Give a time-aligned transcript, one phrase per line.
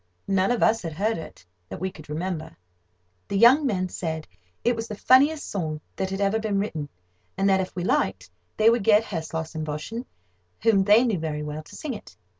[0.27, 2.57] None of us had heard it, that we could remember.
[3.27, 4.27] The young men said
[4.63, 6.89] it was the funniest song that had ever been written,
[7.37, 10.05] and that, if we liked, they would get Herr Slossenn Boschen,
[10.63, 12.17] whom they knew very well, to sing it.